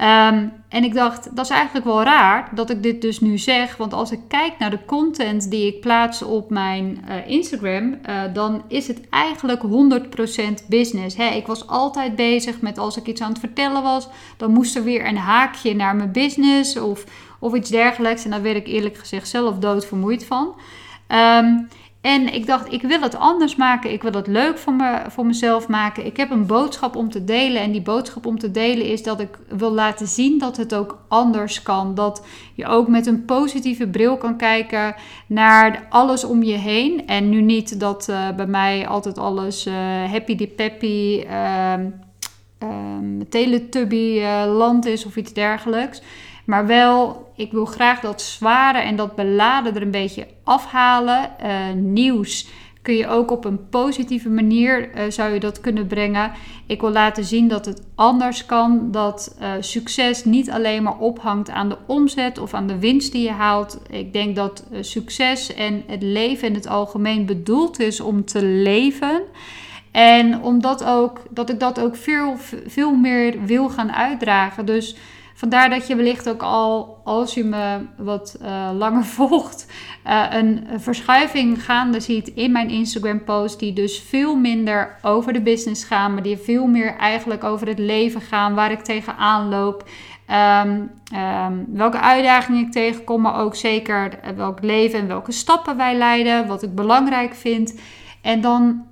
Um, 0.00 0.52
en 0.68 0.84
ik 0.84 0.94
dacht, 0.94 1.36
dat 1.36 1.44
is 1.44 1.50
eigenlijk 1.50 1.86
wel 1.86 2.02
raar 2.02 2.48
dat 2.54 2.70
ik 2.70 2.82
dit 2.82 3.02
dus 3.02 3.20
nu 3.20 3.38
zeg. 3.38 3.76
Want 3.76 3.92
als 3.92 4.10
ik 4.10 4.20
kijk 4.28 4.58
naar 4.58 4.70
de 4.70 4.84
content 4.86 5.50
die 5.50 5.66
ik 5.66 5.80
plaats 5.80 6.22
op 6.22 6.50
mijn 6.50 7.04
uh, 7.08 7.28
Instagram, 7.28 7.98
uh, 8.08 8.22
dan 8.32 8.62
is 8.68 8.88
het 8.88 9.00
eigenlijk 9.10 9.62
100% 9.62 10.68
business. 10.68 11.16
Ik 11.16 11.46
was 11.46 11.66
altijd 11.66 12.16
bezig 12.16 12.60
met 12.60 12.78
als 12.78 12.96
ik 12.96 13.06
iets 13.06 13.20
aan 13.20 13.30
het 13.30 13.38
vertellen 13.38 13.82
was, 13.82 14.08
dan 14.36 14.52
moest 14.52 14.76
er 14.76 14.84
weer 14.84 15.06
een 15.06 15.16
haakje 15.16 15.74
naar 15.74 15.96
mijn 15.96 16.12
business 16.12 16.76
of, 16.76 17.04
of 17.38 17.54
iets 17.54 17.70
dergelijks. 17.70 18.24
En 18.24 18.30
daar 18.30 18.42
werd 18.42 18.56
ik 18.56 18.66
eerlijk 18.66 18.96
gezegd 18.96 19.28
zelf 19.28 19.58
doodvermoeid 19.58 20.24
van. 20.24 20.54
Um, 21.08 21.68
En 22.00 22.34
ik 22.34 22.46
dacht, 22.46 22.72
ik 22.72 22.82
wil 22.82 23.00
het 23.00 23.16
anders 23.16 23.56
maken. 23.56 23.92
Ik 23.92 24.02
wil 24.02 24.12
het 24.12 24.26
leuk 24.26 24.58
voor, 24.58 24.72
me, 24.72 25.02
voor 25.08 25.26
mezelf 25.26 25.68
maken. 25.68 26.06
Ik 26.06 26.16
heb 26.16 26.30
een 26.30 26.46
boodschap 26.46 26.96
om 26.96 27.10
te 27.10 27.24
delen. 27.24 27.62
En 27.62 27.72
die 27.72 27.82
boodschap 27.82 28.26
om 28.26 28.38
te 28.38 28.50
delen 28.50 28.86
is 28.86 29.02
dat 29.02 29.20
ik 29.20 29.38
wil 29.48 29.72
laten 29.72 30.06
zien 30.06 30.38
dat 30.38 30.56
het 30.56 30.74
ook 30.74 30.98
anders 31.08 31.62
kan. 31.62 31.94
Dat 31.94 32.26
je 32.54 32.66
ook 32.66 32.88
met 32.88 33.06
een 33.06 33.24
positieve 33.24 33.88
bril 33.88 34.16
kan 34.16 34.36
kijken 34.36 34.94
naar 35.26 35.86
alles 35.88 36.24
om 36.24 36.42
je 36.42 36.56
heen. 36.56 37.06
En 37.06 37.28
nu 37.28 37.40
niet 37.40 37.80
dat 37.80 38.06
uh, 38.10 38.30
bij 38.30 38.46
mij 38.46 38.86
altijd 38.86 39.18
alles 39.18 39.66
uh, 39.66 39.74
happy 40.10 40.36
de 40.36 40.46
peppy, 40.46 41.24
uh, 41.26 41.74
teletubby 43.28 44.18
uh, 44.18 44.56
land 44.56 44.86
is 44.86 45.06
of 45.06 45.16
iets 45.16 45.32
dergelijks. 45.32 46.02
Maar 46.46 46.66
wel, 46.66 47.26
ik 47.36 47.52
wil 47.52 47.64
graag 47.64 48.00
dat 48.00 48.22
zware 48.22 48.78
en 48.78 48.96
dat 48.96 49.14
beladen 49.14 49.74
er 49.74 49.82
een 49.82 49.90
beetje 49.90 50.26
afhalen. 50.44 51.30
Uh, 51.44 51.72
nieuws 51.74 52.48
kun 52.82 52.94
je 52.94 53.08
ook 53.08 53.30
op 53.30 53.44
een 53.44 53.68
positieve 53.68 54.28
manier 54.28 54.96
uh, 54.96 55.02
zou 55.08 55.32
je 55.32 55.40
dat 55.40 55.60
kunnen 55.60 55.86
brengen. 55.86 56.32
Ik 56.66 56.80
wil 56.80 56.90
laten 56.90 57.24
zien 57.24 57.48
dat 57.48 57.66
het 57.66 57.82
anders 57.94 58.46
kan. 58.46 58.88
Dat 58.90 59.36
uh, 59.40 59.50
succes 59.60 60.24
niet 60.24 60.50
alleen 60.50 60.82
maar 60.82 60.98
ophangt 60.98 61.50
aan 61.50 61.68
de 61.68 61.78
omzet 61.86 62.38
of 62.38 62.54
aan 62.54 62.66
de 62.66 62.78
winst 62.78 63.12
die 63.12 63.22
je 63.22 63.30
haalt. 63.30 63.80
Ik 63.90 64.12
denk 64.12 64.36
dat 64.36 64.64
succes 64.80 65.54
en 65.54 65.82
het 65.86 66.02
leven 66.02 66.48
in 66.48 66.54
het 66.54 66.68
algemeen 66.68 67.26
bedoeld 67.26 67.80
is 67.80 68.00
om 68.00 68.24
te 68.24 68.44
leven. 68.44 69.22
En 69.90 70.42
omdat 70.42 70.84
ook, 70.84 71.22
dat 71.30 71.50
ik 71.50 71.60
dat 71.60 71.80
ook 71.80 71.96
veel, 71.96 72.36
veel 72.66 72.94
meer 72.94 73.44
wil 73.44 73.68
gaan 73.68 73.92
uitdragen. 73.92 74.66
Dus 74.66 74.96
Vandaar 75.36 75.70
dat 75.70 75.86
je 75.86 75.96
wellicht 75.96 76.28
ook 76.28 76.42
al, 76.42 77.00
als 77.04 77.34
je 77.34 77.44
me 77.44 77.80
wat 77.96 78.38
uh, 78.42 78.70
langer 78.78 79.04
volgt, 79.18 79.66
uh, 80.06 80.26
een 80.30 80.66
verschuiving 80.76 81.64
gaande 81.64 82.00
ziet 82.00 82.28
in 82.28 82.52
mijn 82.52 82.70
Instagram 82.70 83.24
post. 83.24 83.58
Die 83.58 83.72
dus 83.72 84.00
veel 84.00 84.36
minder 84.36 84.96
over 85.02 85.32
de 85.32 85.40
business 85.40 85.84
gaan, 85.84 86.14
maar 86.14 86.22
die 86.22 86.36
veel 86.36 86.66
meer 86.66 86.96
eigenlijk 86.96 87.44
over 87.44 87.66
het 87.66 87.78
leven 87.78 88.20
gaan, 88.20 88.54
waar 88.54 88.70
ik 88.70 88.80
tegenaan 88.80 89.48
loop. 89.48 89.88
Um, 90.30 90.90
um, 91.20 91.66
welke 91.68 92.00
uitdagingen 92.00 92.64
ik 92.64 92.72
tegenkom, 92.72 93.20
maar 93.20 93.40
ook 93.40 93.54
zeker 93.54 94.18
welk 94.36 94.62
leven 94.62 94.98
en 94.98 95.06
welke 95.06 95.32
stappen 95.32 95.76
wij 95.76 95.96
leiden, 95.96 96.46
wat 96.46 96.62
ik 96.62 96.74
belangrijk 96.74 97.34
vind. 97.34 97.80
En 98.22 98.40
dan, 98.40 98.84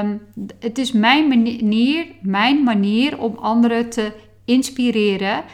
um, 0.00 0.22
het 0.60 0.78
is 0.78 0.92
mijn 0.92 1.28
manier, 1.28 2.06
mijn 2.20 2.62
manier 2.62 3.18
om 3.18 3.36
anderen 3.36 3.90
te 3.90 4.12
inspireren. 4.44 5.44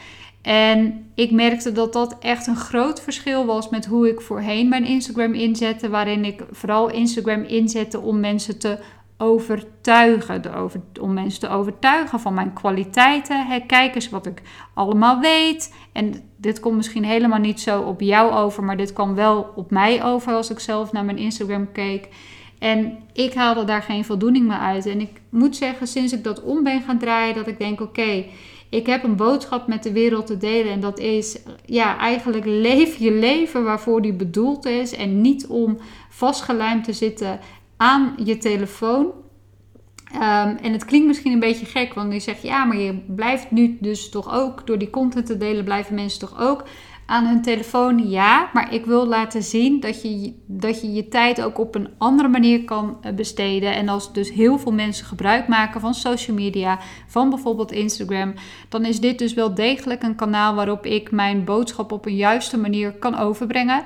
En 0.42 1.11
ik 1.14 1.30
merkte 1.30 1.72
dat 1.72 1.92
dat 1.92 2.18
echt 2.18 2.46
een 2.46 2.56
groot 2.56 3.00
verschil 3.00 3.46
was 3.46 3.68
met 3.68 3.87
hoe 3.87 4.08
ik 4.08 4.20
voorheen 4.20 4.68
mijn 4.68 4.84
Instagram 4.84 5.34
inzette, 5.34 5.88
waarin 5.88 6.25
ik 6.25 6.44
vooral 6.50 6.90
Instagram 6.90 7.42
inzette 7.42 8.00
om 8.00 8.20
mensen 8.20 8.58
te 8.58 8.78
overtuigen, 9.16 10.42
de 10.42 10.54
over, 10.54 10.80
om 11.00 11.12
mensen 11.12 11.40
te 11.40 11.49
overtuigen 11.49 12.20
van 12.20 12.34
mijn 12.34 12.52
kwaliteiten. 12.52 13.46
Hè, 13.46 13.61
kijk 13.61 13.94
eens 13.94 14.08
wat 14.08 14.26
ik 14.26 14.42
allemaal 14.75 15.20
weet. 15.20 15.75
En 15.92 16.14
dit 16.37 16.61
komt 16.61 16.76
misschien 16.76 17.04
helemaal 17.04 17.38
niet 17.38 17.61
zo 17.61 17.80
op 17.80 18.00
jou 18.00 18.32
over, 18.32 18.64
maar 18.64 18.76
dit 18.76 18.92
kwam 18.92 19.14
wel 19.14 19.52
op 19.54 19.70
mij 19.70 20.04
over 20.04 20.32
als 20.32 20.50
ik 20.50 20.58
zelf 20.58 20.92
naar 20.92 21.04
mijn 21.04 21.18
Instagram 21.18 21.72
keek. 21.72 22.08
En 22.58 22.99
ik 23.12 23.34
haalde 23.34 23.64
daar 23.64 23.82
geen 23.82 24.04
voldoening 24.04 24.46
meer 24.46 24.56
uit. 24.56 24.87
En 24.87 25.00
ik 25.00 25.20
moet 25.28 25.56
zeggen, 25.56 25.87
sinds 25.87 26.12
ik 26.12 26.25
dat 26.25 26.42
om 26.42 26.62
ben 26.62 26.82
gaan 26.82 26.99
draaien, 26.99 27.34
dat 27.34 27.46
ik 27.46 27.58
denk: 27.58 27.80
oké, 27.80 28.25
ik 28.73 28.87
heb 28.87 29.05
een 29.05 29.17
boodschap 29.17 29.67
met 29.67 29.83
de 29.83 29.93
wereld 29.93 30.26
te 30.26 30.37
delen. 30.37 30.73
En 30.73 30.81
dat 30.81 30.99
is, 30.99 31.38
ja, 31.64 31.99
eigenlijk 31.99 32.45
leef 32.45 32.97
je 32.97 33.12
leven 33.12 33.64
waarvoor 33.64 34.02
die 34.02 34.12
bedoeld 34.12 34.67
is. 34.67 34.95
En 34.95 35.21
niet 35.21 35.47
om 35.47 35.79
vastgelijmd 36.11 36.85
te 36.85 36.93
zitten 36.93 37.41
aan 37.76 38.14
je 38.25 38.38
telefoon. 38.38 39.07
Um, 40.14 40.21
en 40.57 40.73
het 40.73 40.85
klinkt 40.85 41.07
misschien 41.07 41.33
een 41.33 41.38
beetje 41.41 41.67
gek, 41.67 41.95
want 41.95 42.12
je 42.12 42.21
zegt 42.21 42.43
ja, 42.43 42.64
maar 42.64 42.76
je 42.76 42.95
blijft 43.07 43.50
nu 43.50 43.76
dus 43.81 44.09
toch 44.09 44.33
ook, 44.35 44.67
door 44.67 44.79
die 44.79 44.91
content 44.91 45.26
te 45.26 45.37
delen, 45.37 45.64
blijven 45.64 45.95
mensen 45.95 46.21
toch 46.21 46.41
ook 46.41 46.64
aan 47.06 47.26
hun 47.26 47.42
telefoon, 47.42 48.11
ja. 48.11 48.50
Maar 48.52 48.75
ik 48.75 48.87
wil 48.87 49.06
laten 49.06 49.42
zien 49.42 49.80
dat 49.80 50.02
je, 50.02 50.35
dat 50.47 50.80
je 50.80 50.92
je 50.92 51.09
tijd 51.09 51.42
ook 51.42 51.59
op 51.59 51.75
een 51.75 51.88
andere 51.99 52.28
manier 52.28 52.64
kan 52.64 52.97
eh, 53.00 53.12
besteden. 53.12 53.75
En 53.75 53.88
als 53.88 54.12
dus 54.12 54.30
heel 54.30 54.59
veel 54.59 54.73
mensen 54.73 55.06
gebruik 55.06 55.49
maken 55.49 55.80
van 55.80 55.94
social 55.94 56.37
media, 56.37 56.78
van 57.06 57.30
bijvoorbeeld 57.30 57.73
Instagram, 57.73 58.35
dan 58.68 58.85
is 58.85 59.00
dit 59.00 59.18
dus 59.18 59.35
wel 59.35 59.54
degelijk 59.54 60.02
een 60.02 60.16
kanaal 60.16 60.54
waarop 60.54 60.87
ik 60.87 61.11
mijn 61.11 61.44
boodschap 61.44 61.92
op 61.92 62.06
een 62.06 62.16
juiste 62.16 62.59
manier 62.59 62.92
kan 62.92 63.18
overbrengen. 63.18 63.82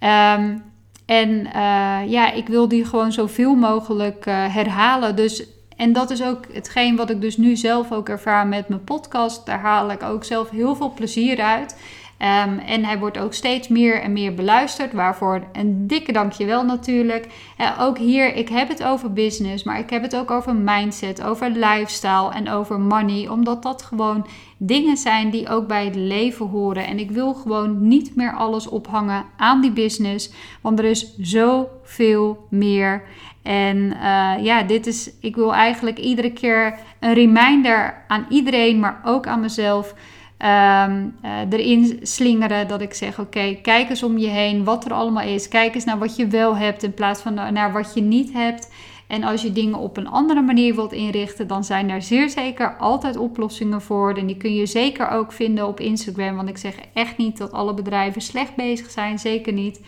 Um, 0.00 0.62
en 1.06 1.30
uh, 1.30 2.10
ja, 2.10 2.32
ik 2.32 2.48
wil 2.48 2.68
die 2.68 2.84
gewoon 2.84 3.12
zoveel 3.12 3.54
mogelijk 3.54 4.26
uh, 4.26 4.54
herhalen. 4.54 5.16
Dus 5.16 5.46
en 5.76 5.92
dat 5.92 6.10
is 6.10 6.22
ook 6.22 6.44
hetgeen 6.52 6.96
wat 6.96 7.10
ik 7.10 7.20
dus 7.20 7.36
nu 7.36 7.56
zelf 7.56 7.92
ook 7.92 8.08
ervaar 8.08 8.46
met 8.46 8.68
mijn 8.68 8.84
podcast. 8.84 9.46
Daar 9.46 9.58
haal 9.58 9.90
ik 9.90 10.02
ook 10.02 10.24
zelf 10.24 10.50
heel 10.50 10.76
veel 10.76 10.92
plezier 10.92 11.40
uit. 11.40 11.76
Um, 12.22 12.58
en 12.58 12.84
hij 12.84 12.98
wordt 12.98 13.18
ook 13.18 13.34
steeds 13.34 13.68
meer 13.68 14.02
en 14.02 14.12
meer 14.12 14.34
beluisterd, 14.34 14.92
waarvoor 14.92 15.44
een 15.52 15.86
dikke 15.86 16.12
dankjewel 16.12 16.64
natuurlijk. 16.64 17.26
Uh, 17.58 17.76
ook 17.80 17.98
hier, 17.98 18.34
ik 18.34 18.48
heb 18.48 18.68
het 18.68 18.82
over 18.84 19.12
business, 19.12 19.64
maar 19.64 19.78
ik 19.78 19.90
heb 19.90 20.02
het 20.02 20.16
ook 20.16 20.30
over 20.30 20.54
mindset, 20.54 21.22
over 21.22 21.50
lifestyle 21.50 22.32
en 22.32 22.50
over 22.50 22.80
money, 22.80 23.28
omdat 23.28 23.62
dat 23.62 23.82
gewoon 23.82 24.26
dingen 24.56 24.96
zijn 24.96 25.30
die 25.30 25.48
ook 25.48 25.66
bij 25.66 25.84
het 25.84 25.94
leven 25.94 26.46
horen. 26.46 26.86
En 26.86 26.98
ik 26.98 27.10
wil 27.10 27.34
gewoon 27.34 27.88
niet 27.88 28.16
meer 28.16 28.34
alles 28.34 28.68
ophangen 28.68 29.24
aan 29.36 29.60
die 29.60 29.72
business, 29.72 30.30
want 30.60 30.78
er 30.78 30.84
is 30.84 31.16
zoveel 31.18 32.46
meer. 32.50 33.02
En 33.42 33.76
uh, 33.76 34.32
ja, 34.44 34.62
dit 34.62 34.86
is, 34.86 35.10
ik 35.20 35.36
wil 35.36 35.54
eigenlijk 35.54 35.98
iedere 35.98 36.32
keer 36.32 36.78
een 36.98 37.14
reminder 37.14 38.04
aan 38.08 38.26
iedereen, 38.28 38.80
maar 38.80 39.00
ook 39.04 39.26
aan 39.26 39.40
mezelf 39.40 39.94
um, 40.42 41.14
erin 41.50 41.98
slingeren. 42.02 42.68
Dat 42.68 42.80
ik 42.80 42.94
zeg: 42.94 43.18
Oké, 43.18 43.54
kijk 43.62 43.88
eens 43.88 44.02
om 44.02 44.18
je 44.18 44.28
heen 44.28 44.64
wat 44.64 44.84
er 44.84 44.92
allemaal 44.92 45.26
is. 45.26 45.48
Kijk 45.48 45.74
eens 45.74 45.84
naar 45.84 45.98
wat 45.98 46.16
je 46.16 46.26
wel 46.26 46.56
hebt 46.56 46.82
in 46.82 46.94
plaats 46.94 47.20
van 47.20 47.34
naar 47.34 47.72
wat 47.72 47.94
je 47.94 48.00
niet 48.00 48.32
hebt. 48.32 48.68
En 49.10 49.22
als 49.22 49.42
je 49.42 49.52
dingen 49.52 49.78
op 49.78 49.96
een 49.96 50.08
andere 50.08 50.42
manier 50.42 50.74
wilt 50.74 50.92
inrichten, 50.92 51.46
dan 51.46 51.64
zijn 51.64 51.88
daar 51.88 52.02
zeer 52.02 52.30
zeker 52.30 52.76
altijd 52.76 53.16
oplossingen 53.16 53.82
voor. 53.82 54.14
En 54.14 54.26
die 54.26 54.36
kun 54.36 54.54
je 54.54 54.66
zeker 54.66 55.08
ook 55.08 55.32
vinden 55.32 55.66
op 55.66 55.80
Instagram. 55.80 56.36
Want 56.36 56.48
ik 56.48 56.58
zeg 56.58 56.74
echt 56.94 57.16
niet 57.16 57.38
dat 57.38 57.52
alle 57.52 57.74
bedrijven 57.74 58.20
slecht 58.20 58.54
bezig 58.54 58.90
zijn, 58.90 59.18
zeker 59.18 59.52
niet. 59.52 59.80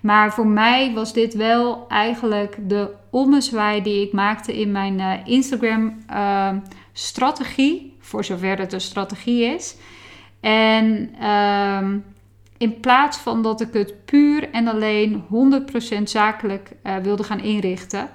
Maar 0.00 0.32
voor 0.32 0.46
mij 0.46 0.92
was 0.94 1.12
dit 1.12 1.34
wel 1.34 1.86
eigenlijk 1.88 2.56
de 2.68 2.90
ommezwaai 3.10 3.82
die 3.82 4.06
ik 4.06 4.12
maakte 4.12 4.58
in 4.60 4.72
mijn 4.72 4.98
uh, 4.98 5.12
Instagram 5.24 5.96
uh, 6.10 6.48
strategie. 6.92 7.95
Voor 8.06 8.24
zover 8.24 8.58
het 8.58 8.72
een 8.72 8.80
strategie 8.80 9.44
is. 9.44 9.76
En 10.40 11.14
um, 11.28 12.04
in 12.58 12.80
plaats 12.80 13.18
van 13.18 13.42
dat 13.42 13.60
ik 13.60 13.72
het 13.72 14.04
puur 14.04 14.50
en 14.50 14.68
alleen 14.68 15.24
100% 16.00 16.02
zakelijk 16.02 16.70
uh, 16.82 16.96
wilde 16.96 17.22
gaan 17.22 17.40
inrichten. 17.40 18.10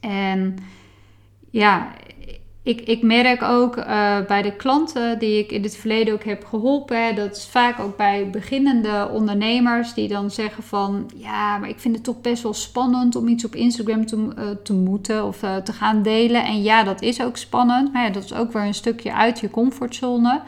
En 0.00 0.56
ja, 1.50 1.92
ik, 2.66 2.80
ik 2.80 3.02
merk 3.02 3.42
ook 3.42 3.76
uh, 3.76 4.20
bij 4.26 4.42
de 4.42 4.56
klanten 4.56 5.18
die 5.18 5.38
ik 5.38 5.50
in 5.52 5.62
het 5.62 5.76
verleden 5.76 6.14
ook 6.14 6.24
heb 6.24 6.44
geholpen, 6.44 7.14
dat 7.14 7.36
is 7.36 7.46
vaak 7.46 7.78
ook 7.80 7.96
bij 7.96 8.30
beginnende 8.30 9.08
ondernemers 9.12 9.94
die 9.94 10.08
dan 10.08 10.30
zeggen 10.30 10.62
van 10.62 11.10
ja, 11.14 11.58
maar 11.58 11.68
ik 11.68 11.80
vind 11.80 11.94
het 11.94 12.04
toch 12.04 12.20
best 12.20 12.42
wel 12.42 12.54
spannend 12.54 13.16
om 13.16 13.28
iets 13.28 13.44
op 13.44 13.54
Instagram 13.54 14.06
te, 14.06 14.16
uh, 14.16 14.44
te 14.62 14.72
moeten 14.72 15.24
of 15.24 15.42
uh, 15.42 15.56
te 15.56 15.72
gaan 15.72 16.02
delen. 16.02 16.44
En 16.44 16.62
ja, 16.62 16.82
dat 16.82 17.02
is 17.02 17.22
ook 17.22 17.36
spannend, 17.36 17.92
maar 17.92 18.04
ja, 18.04 18.10
dat 18.10 18.24
is 18.24 18.34
ook 18.34 18.52
weer 18.52 18.62
een 18.62 18.74
stukje 18.74 19.14
uit 19.14 19.40
je 19.40 19.50
comfortzone. 19.50 20.40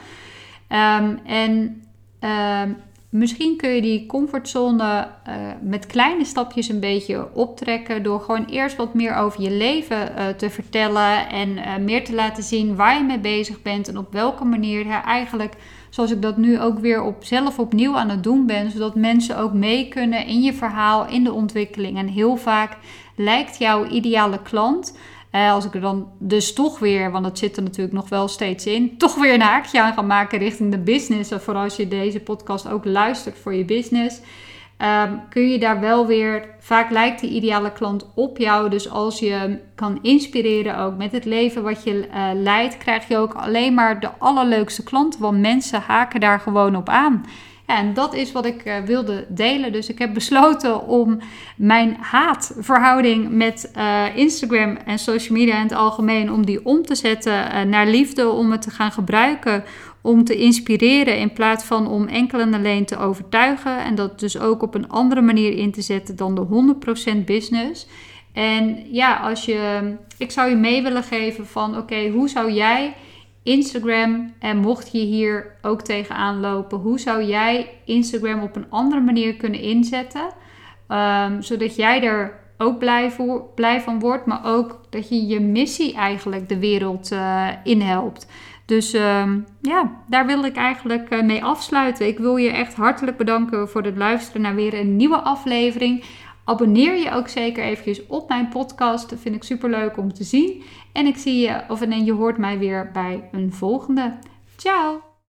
Um, 0.68 1.18
en 1.25 1.82
um, 2.20 2.76
misschien 3.09 3.57
kun 3.57 3.71
je 3.71 3.83
die 3.83 4.07
comfortzone 4.07 5.09
uh, 5.29 5.35
met 5.61 5.87
kleine 5.87 6.25
stapjes 6.25 6.69
een 6.69 6.81
beetje 6.81 7.35
optrekken. 7.35 8.03
Door 8.03 8.21
gewoon 8.21 8.45
eerst 8.45 8.77
wat 8.77 8.95
meer 8.95 9.15
over 9.15 9.43
je 9.43 9.50
leven 9.50 10.12
uh, 10.19 10.29
te 10.29 10.50
vertellen. 10.50 11.29
En 11.29 11.49
uh, 11.49 11.77
meer 11.77 12.05
te 12.05 12.15
laten 12.15 12.43
zien 12.43 12.77
waar 12.77 12.97
je 12.97 13.05
mee 13.05 13.19
bezig 13.19 13.62
bent. 13.62 13.88
En 13.88 13.99
op 13.99 14.12
welke 14.12 14.45
manier 14.45 14.87
ja, 14.87 15.05
eigenlijk, 15.05 15.55
zoals 15.91 16.11
ik 16.11 16.23
dat 16.23 16.37
nu 16.37 16.61
ook 16.61 16.79
weer 16.79 17.03
op, 17.03 17.25
zelf 17.25 17.59
opnieuw 17.59 17.97
aan 17.97 18.11
het 18.11 18.23
doen 18.23 18.47
ben. 18.47 18.71
Zodat 18.71 18.95
mensen 18.95 19.38
ook 19.38 19.53
mee 19.53 19.88
kunnen 19.88 20.27
in 20.27 20.43
je 20.43 20.53
verhaal, 20.53 21.07
in 21.07 21.25
de 21.25 21.33
ontwikkeling. 21.33 21.99
En 21.99 22.09
heel 22.09 22.37
vaak 22.37 22.77
lijkt 23.17 23.59
jouw 23.59 23.87
ideale 23.87 24.43
klant 24.43 24.97
als 25.30 25.64
ik 25.64 25.75
er 25.75 25.80
dan 25.80 26.08
dus 26.18 26.52
toch 26.52 26.78
weer, 26.78 27.11
want 27.11 27.25
dat 27.25 27.38
zit 27.38 27.56
er 27.56 27.62
natuurlijk 27.62 27.94
nog 27.94 28.08
wel 28.08 28.28
steeds 28.28 28.66
in, 28.66 28.94
toch 28.99 29.14
weer 29.14 29.35
een 29.35 29.40
haakje 29.40 29.82
aan 29.82 29.92
ga 29.92 30.02
maken 30.02 30.38
richting 30.38 30.70
de 30.70 30.78
business. 30.78 31.32
Of 31.32 31.42
voor 31.42 31.54
als 31.54 31.76
je 31.76 31.88
deze 31.88 32.20
podcast 32.20 32.68
ook 32.68 32.85
luistert 32.85 33.38
voor 33.38 33.54
je 33.54 33.64
business. 33.64 34.20
Um, 34.82 35.20
kun 35.28 35.49
je 35.49 35.58
daar 35.58 35.80
wel 35.80 36.06
weer, 36.06 36.49
vaak 36.58 36.90
lijkt 36.90 37.20
die 37.20 37.30
ideale 37.30 37.73
klant 37.73 38.06
op 38.14 38.38
jou. 38.38 38.70
Dus 38.70 38.90
als 38.90 39.18
je 39.18 39.58
kan 39.75 39.99
inspireren 40.02 40.78
ook 40.78 40.97
met 40.97 41.12
het 41.12 41.25
leven 41.25 41.62
wat 41.62 41.82
je 41.82 42.06
uh, 42.08 42.30
leidt, 42.35 42.78
krijg 42.78 43.08
je 43.08 43.16
ook 43.16 43.35
alleen 43.35 43.75
maar 43.75 44.00
de 44.00 44.11
allerleukste 44.18 44.82
klanten. 44.82 45.20
Want 45.20 45.40
mensen 45.40 45.80
haken 45.80 46.20
daar 46.20 46.40
gewoon 46.40 46.76
op 46.76 46.88
aan. 46.88 47.25
En 47.68 47.94
dat 47.94 48.14
is 48.14 48.32
wat 48.32 48.46
ik 48.46 48.64
uh, 48.64 48.78
wilde 48.78 49.26
delen. 49.28 49.72
Dus 49.72 49.88
ik 49.88 49.98
heb 49.98 50.14
besloten 50.14 50.87
om 50.87 51.18
mijn 51.56 51.96
haatverhouding 52.00 53.30
met 53.30 53.72
uh, 53.76 54.16
Instagram 54.16 54.76
en 54.76 54.98
social 54.98 55.38
media 55.38 55.56
in 55.56 55.62
het 55.62 55.72
algemeen, 55.72 56.32
om 56.32 56.46
die 56.46 56.64
om 56.64 56.82
te 56.82 56.94
zetten 56.94 57.32
uh, 57.32 57.62
naar 57.62 57.87
liefde, 57.87 58.28
om 58.28 58.50
het 58.50 58.62
te 58.62 58.70
gaan 58.70 58.92
gebruiken 58.92 59.64
om 60.00 60.25
te 60.25 60.37
inspireren 60.37 61.18
in 61.18 61.32
plaats 61.32 61.64
van 61.64 61.87
om 61.87 62.06
enkel 62.06 62.40
en 62.40 62.54
alleen 62.54 62.84
te 62.84 62.98
overtuigen. 62.98 63.84
En 63.84 63.94
dat 63.94 64.20
dus 64.20 64.38
ook 64.38 64.62
op 64.62 64.75
een 64.75 64.88
andere 64.88 65.20
manier 65.20 65.52
in 65.52 65.72
te 65.72 65.82
zetten 65.82 66.16
dan 66.16 66.34
de 66.34 66.75
100% 67.12 67.25
business. 67.25 67.87
En 68.32 68.84
ja, 68.90 69.16
als 69.16 69.44
je, 69.44 69.92
ik 70.18 70.30
zou 70.30 70.50
je 70.50 70.56
mee 70.56 70.82
willen 70.82 71.02
geven 71.02 71.46
van 71.46 71.76
oké, 71.76 72.08
hoe 72.08 72.28
zou 72.28 72.52
jij 72.52 72.94
Instagram, 73.49 74.33
en 74.38 74.57
mocht 74.57 74.93
je 74.93 74.99
hier 74.99 75.57
ook 75.62 75.83
tegenaan 75.83 76.40
lopen, 76.40 76.78
hoe 76.78 76.99
zou 76.99 77.25
jij 77.25 77.69
Instagram 77.85 78.43
op 78.43 78.57
een 78.57 78.71
andere 78.71 79.00
manier 79.00 79.35
kunnen 79.37 79.61
inzetten? 79.61 80.28
Um, 80.88 81.43
zodat 81.43 81.76
jij 81.76 82.02
er 82.02 82.33
ook 82.59 82.78
blij, 82.78 83.11
voor, 83.11 83.45
blij 83.55 83.81
van 83.81 83.99
wordt, 83.99 84.26
maar 84.26 84.40
ook 84.45 84.81
dat 84.90 85.09
je 85.09 85.26
je 85.26 85.40
missie 85.40 85.95
eigenlijk 85.95 86.49
de 86.49 86.59
wereld 86.59 87.12
uh, 87.12 87.49
in 87.64 87.81
helpt. 87.81 88.26
Dus 88.67 88.95
um, 88.95 89.47
ja, 89.61 89.93
daar 90.07 90.26
wil 90.26 90.45
ik 90.45 90.57
eigenlijk 90.57 91.12
uh, 91.12 91.23
mee 91.23 91.45
afsluiten. 91.45 92.07
Ik 92.07 92.19
wil 92.19 92.37
je 92.37 92.50
echt 92.50 92.75
hartelijk 92.75 93.17
bedanken 93.17 93.69
voor 93.69 93.83
het 93.83 93.97
luisteren 93.97 94.43
naar 94.43 94.55
weer 94.55 94.75
een 94.75 94.97
nieuwe 94.97 95.21
aflevering. 95.21 96.05
Abonneer 96.49 96.95
je 96.95 97.11
ook 97.11 97.28
zeker 97.28 97.64
eventjes 97.64 98.07
op 98.07 98.28
mijn 98.28 98.49
podcast. 98.49 99.11
Dat 99.11 99.19
vind 99.19 99.35
ik 99.35 99.43
super 99.43 99.71
leuk 99.71 99.97
om 99.97 100.12
te 100.12 100.25
zien. 100.25 100.62
En 100.93 101.07
ik 101.07 101.17
zie 101.17 101.40
je, 101.40 101.62
of 101.69 101.83
en 101.83 102.05
je 102.05 102.12
hoort 102.12 102.38
mij 102.38 102.59
weer 102.59 102.90
bij 102.93 103.28
een 103.33 103.52
volgende. 103.52 104.19
Ciao! 104.57 105.17